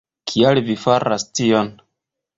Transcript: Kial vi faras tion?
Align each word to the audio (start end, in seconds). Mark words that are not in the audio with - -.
Kial 0.29 0.61
vi 0.69 0.77
faras 0.85 1.27
tion? 1.41 1.73